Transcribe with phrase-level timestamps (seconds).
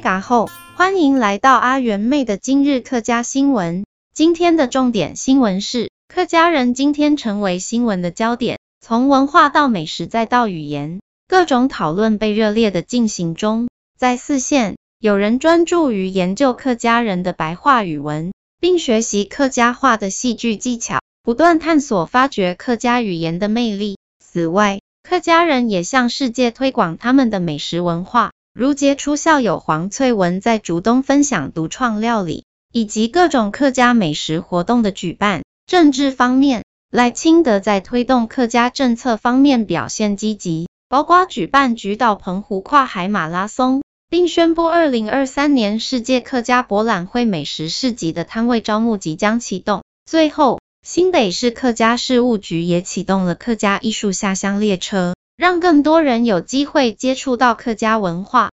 [0.00, 3.84] 嘎后，欢迎来到阿元妹的今日客家新闻。
[4.14, 13.68] 今天的重点新闻是，客家人今天成为新闻的焦点，从文化到美食再到语言，各种讨论被热烈的进行中。
[13.98, 23.98] 在四县，有人专注于研究客家人的白话语文，并学习客家话的戏剧技巧，不断探索发掘客家语言的魅力。
[24.24, 28.30] 此外，客家人也向世界推广他们的美食文化。
[28.58, 35.44] 如杰出校友黄翠文在竹东分享独创料理，以及各种客家美食活动的举办。
[35.68, 49.84] 政治方面，赖清德在推动客家政策方面表现积极，包括举办菊岛澎湖跨海马拉松，并宣布二零二三年世界客家博览会美食市集的摊位招募即将启动。
[50.04, 55.14] 最后，新北市客家事务局也启动了客家艺术下乡列车。
[55.38, 58.50] 让更多人有机会接触到客家文化。